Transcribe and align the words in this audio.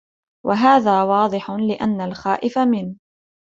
وَهَذَا 0.45 1.03
وَاضِحٌ؛ 1.03 1.51
لِأَنَّ 1.59 2.01
الْخَائِفَ 2.01 2.57
مِنْ 2.57 2.95